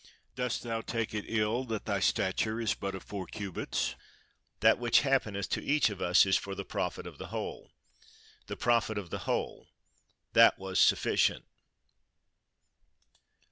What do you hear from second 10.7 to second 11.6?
sufficient!